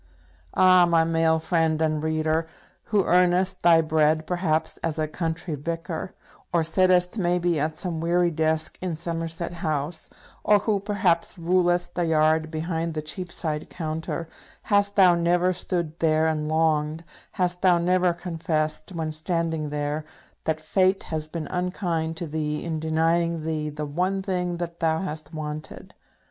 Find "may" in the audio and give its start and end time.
7.19-7.37